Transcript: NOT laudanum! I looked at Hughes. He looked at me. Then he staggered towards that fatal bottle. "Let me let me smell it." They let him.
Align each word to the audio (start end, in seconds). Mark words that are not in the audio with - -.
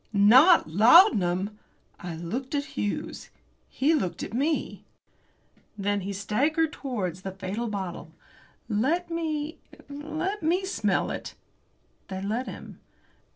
NOT 0.13 0.67
laudanum! 0.67 1.59
I 1.99 2.15
looked 2.15 2.55
at 2.55 2.73
Hughes. 2.75 3.29
He 3.69 3.93
looked 3.93 4.23
at 4.23 4.33
me. 4.33 4.83
Then 5.77 6.01
he 6.01 6.11
staggered 6.11 6.73
towards 6.73 7.21
that 7.21 7.37
fatal 7.37 7.67
bottle. 7.67 8.11
"Let 8.67 9.11
me 9.11 9.59
let 9.89 10.41
me 10.41 10.65
smell 10.65 11.11
it." 11.11 11.35
They 12.07 12.19
let 12.19 12.47
him. 12.47 12.79